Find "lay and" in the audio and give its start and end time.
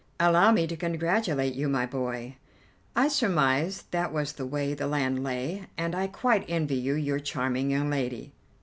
5.23-5.93